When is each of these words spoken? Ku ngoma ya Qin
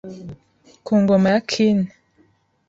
Ku 0.85 0.93
ngoma 1.01 1.27
ya 1.33 1.39
Qin 1.51 1.79